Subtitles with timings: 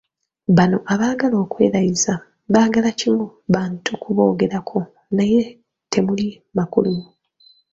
[0.57, 2.13] Bano abaagala okwerayiza,
[2.53, 4.79] baagala kimu bantu ku boogerako
[5.15, 5.41] naye
[5.91, 6.27] temuli
[6.57, 6.93] makulu.